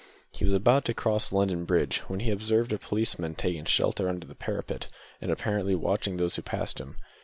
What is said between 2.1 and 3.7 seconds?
he observed a policeman taking